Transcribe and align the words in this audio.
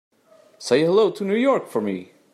Say 0.57 0.81
hello 0.83 1.11
to 1.11 1.23
New 1.23 1.35
York 1.35 1.67
for 1.67 1.79
me. 1.79 2.13